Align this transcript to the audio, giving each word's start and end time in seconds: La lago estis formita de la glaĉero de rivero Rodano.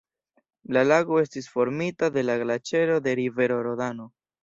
La 0.77 0.81
lago 0.91 1.19
estis 1.25 1.51
formita 1.57 2.11
de 2.17 2.25
la 2.29 2.41
glaĉero 2.47 2.99
de 3.11 3.17
rivero 3.25 3.65
Rodano. 3.73 4.15